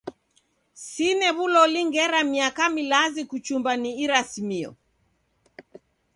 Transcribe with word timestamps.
Sine 0.85 1.27
w'uloli 1.35 1.81
ngera 1.89 2.19
miaka 2.33 2.63
milazi 2.75 3.21
kuchumba 3.29 3.71
ni 3.81 3.91
irasimio. 4.03 4.71